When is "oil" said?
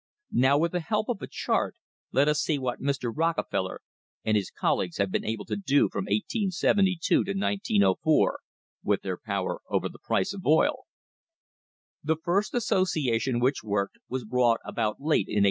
10.43-10.85